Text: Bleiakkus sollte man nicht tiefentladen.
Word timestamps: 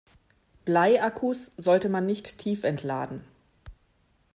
Bleiakkus 0.65 1.51
sollte 1.57 1.87
man 1.87 2.07
nicht 2.07 2.39
tiefentladen. 2.39 3.23